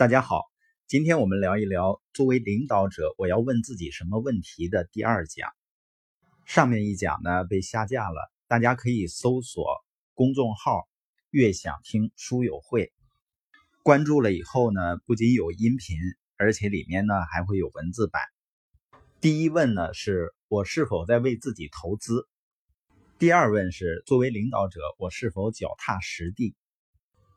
[0.00, 0.44] 大家好，
[0.86, 5.50] 今天我们聊一聊作为领导者，我要问自己什么问题的第二讲。
[6.46, 9.76] 上面一讲呢被下架了，大家可以搜索
[10.14, 10.88] 公众号
[11.28, 12.94] “悦享听书友会”，
[13.84, 15.98] 关注了以后呢，不仅有音频，
[16.38, 18.22] 而且里面呢还会有文字版。
[19.20, 22.26] 第一问呢是我是否在为自己投资？
[23.18, 26.56] 第二问是作为领导者，我是否脚踏实地？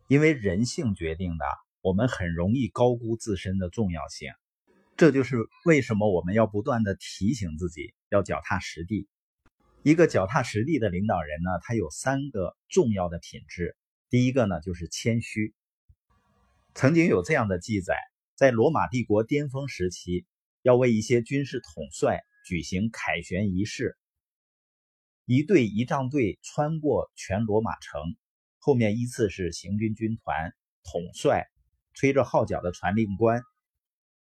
[0.07, 1.45] 因为人性决定的。
[1.83, 4.31] 我们很容易高估自身的重要性，
[4.95, 5.35] 这就是
[5.65, 9.09] 为什么我们要不断的提醒自己要脚踏实地。
[9.83, 13.75] 一个脚踏实地的领导人呢，他有三个重要的品质。
[14.09, 15.53] 第一个呢，就是谦虚。
[16.73, 17.97] 曾经有这样的记载，
[18.33, 20.25] 在罗马帝国巅峰时期，
[20.61, 23.97] 要为一些军事统帅举行凯旋仪式，
[25.25, 28.01] 一队仪仗队穿过全罗马城，
[28.57, 30.55] 后面依次是行军军团、
[30.85, 31.49] 统帅。
[31.93, 33.41] 吹着号角的传令官，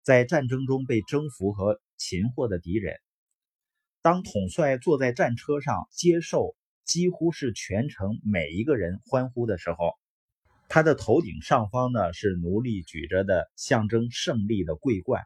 [0.02, 2.96] 在战争中被征服和擒获的敌人。
[4.02, 9.92] 当统帅坐在战车上接受几乎是全城每一个人欢呼的时候，
[10.68, 15.22] 他的头顶上方呢是奴隶举着的象征胜利的桂冠。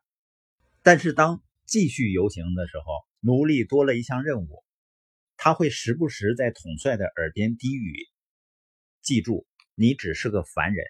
[0.83, 2.85] 但是当继续游行的时候，
[3.21, 4.65] 奴隶多了一项任务，
[5.37, 7.95] 他会时不时在统帅的耳边低语
[9.01, 10.85] ：“记住，你只是个凡人。”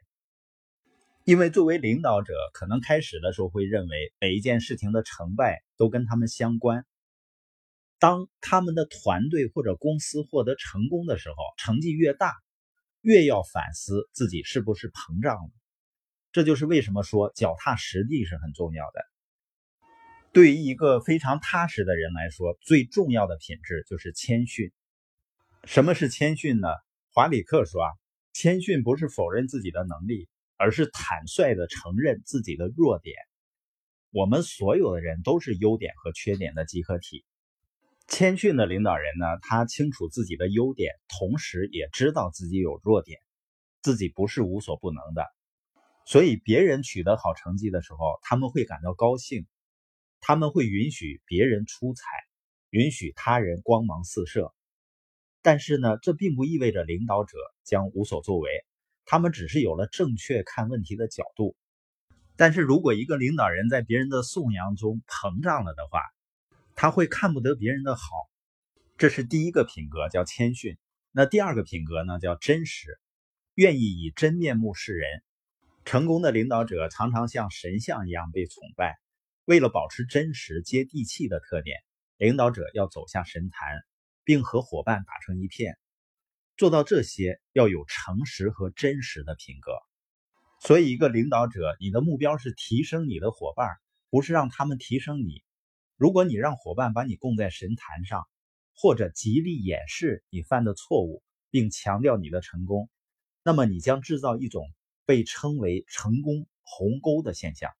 [1.25, 6.85] 因为作为领导者，可能开始的时候会认为每一件事情的成败都跟他们相关。
[7.99, 12.35] 当他们的团队或者公司获得成功的时候，成绩越大，
[13.01, 15.51] 越要反思自己是不是膨胀了。
[16.31, 19.01] 这就是为什么说脚踏实地是很重要的。
[20.31, 24.73] 对于一个非常踏实的人来说，最重要的品质就是谦逊。
[25.65, 26.69] 什么是谦逊呢？
[27.15, 27.91] 华里克说啊，
[28.35, 30.29] 谦逊不是否认自己的能力。
[30.57, 33.15] 而是坦率的承认自己的弱点。
[34.11, 37.25] 我们所有的人都是优点和缺点的集合体。
[38.07, 43.19] 谦逊的领导人呢，他清楚自己的优点，同时也知道自己有弱点，
[43.83, 45.27] 自己不是无所不能的。
[46.07, 49.47] 所以别人取得好成绩的时候，他们会感到高兴，
[50.21, 52.05] 他们会允许别人出彩，
[52.69, 54.53] 允许他人光芒四射。
[55.41, 58.51] 但是呢，这并不意味着领导者将无所作为。
[59.05, 61.57] 他们只是有了正确看问题的角度，
[62.37, 66.01] 但是如果一个领导人在别人的颂扬中膨胀了的话，
[66.75, 68.03] 他会看不得别人的好。
[68.97, 70.79] 这是第一个品格，叫谦逊。
[71.13, 72.99] 那第二个品格呢，叫真实，
[73.55, 75.23] 愿意以真面目示人。
[75.85, 78.99] 成功的领导者常常像神像一样被崇拜。
[79.45, 81.83] 为了保持真实、接地气的特点，
[82.17, 83.83] 领导者要走下神坛，
[84.25, 85.77] 并和伙伴打成一片。
[86.57, 89.73] 做到这些要有诚实和真实的品格，
[90.61, 93.69] 所以一个领导者，你的目标是提升你的伙伴，
[94.09, 95.43] 不是让他们提升你。
[95.97, 98.25] 如果你让伙伴把你供在神坛上，
[98.73, 102.89] 或者极力掩饰你犯的错误，并强调你的成功，
[103.43, 104.65] 那么你将制造一种
[105.05, 107.73] 被称为成功鸿沟的现象。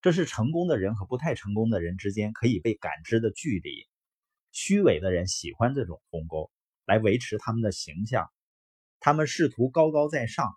[0.00, 3.86] 这是成功的人和不太成功的人之间可以被感知的距离。
[4.50, 6.50] 虚伪的人喜欢这种鸿沟。
[6.92, 8.30] 来维持他们的形象，
[9.00, 10.52] 他们试图高高在上，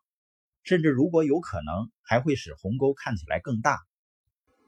[0.63, 3.79] 甚至如果有可能，还会使鸿沟看起来更大。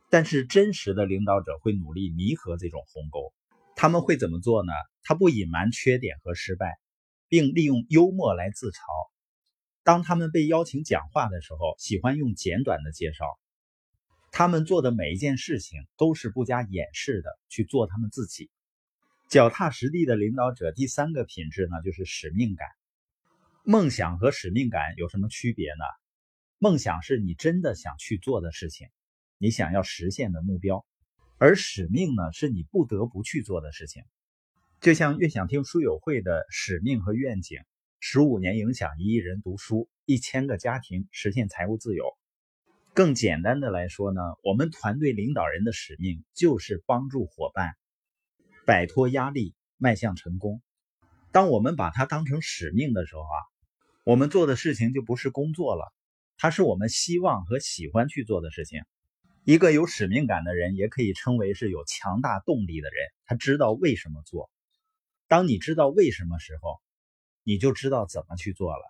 [0.10, 3.34] 但是真实的领导者会努力弥合这种鸿沟。
[3.76, 4.72] 他们会怎么做呢？
[5.04, 6.80] 他不隐瞒缺点和失败，
[7.28, 8.80] 并利用幽默来自嘲。
[9.84, 13.26] 当他们被邀请讲话的时候，喜欢用简短的介绍。
[14.32, 18.50] 他们做的每一件事情都是不加掩饰的去做他们自己。
[19.28, 22.66] 脚踏实地的领导者，第三个品质呢，就是使命感。
[23.64, 25.84] 梦想和使命感有什么区别呢？
[26.60, 28.88] 梦想是你真的想去做的事情，
[29.38, 30.86] 你想要实现的目标；
[31.38, 34.02] 而使命呢，是你不得不去做的事情。
[34.80, 37.60] 就像越想听书友会的使命和愿景：
[38.00, 42.06] 十五年影响一亿人读书，一千个家庭实现财务自由。
[42.94, 47.76] 更简单的来说呢，我们团队领导人的使命就是帮助伙伴。
[48.68, 50.62] 摆脱压力，迈向成功。
[51.32, 53.40] 当我们把它当成使命的时候啊，
[54.04, 55.94] 我们做的事情就不是工作了，
[56.36, 58.84] 它是我们希望和喜欢去做的事情。
[59.46, 63.08] 一个有使命感的人，也可以称为是有强大动力的人。
[63.24, 64.52] 他知道为什么做。
[65.30, 66.82] 当你知道为什么时候，
[67.44, 68.84] 你就知道怎么去做了。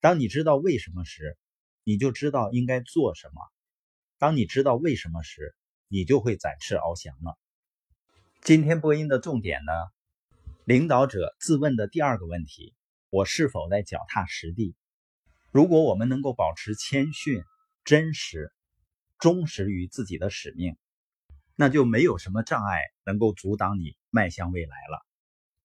[0.00, 1.38] 当你知道为什么时，
[1.82, 3.40] 你就知道应该做什么。
[4.18, 5.54] 当你知道为什么时，
[5.88, 7.38] 你就会展翅翱翔了。
[8.48, 9.72] 今天播音的重点呢，
[10.64, 12.74] 领导者自问的第二个问题：
[13.10, 14.74] 我是否在脚踏实地？
[15.52, 17.42] 如果我们能够保持谦逊、
[17.84, 18.50] 真实，
[19.18, 20.78] 忠实于自己的使命，
[21.56, 25.07] 那就没有什么障碍能够阻挡你迈向未来了。